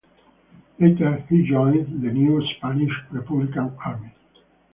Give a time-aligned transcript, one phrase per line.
[0.79, 4.11] Later he joined the new Spanish Republican Army.